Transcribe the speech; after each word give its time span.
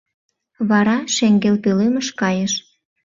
Вара 0.69 0.97
шеҥгел 1.15 1.55
пӧлемыш 1.63 2.07
кайыш. 2.19 2.53